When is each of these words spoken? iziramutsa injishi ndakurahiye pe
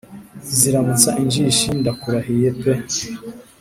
iziramutsa 0.53 1.09
injishi 1.21 1.69
ndakurahiye 1.81 2.49
pe 2.59 2.73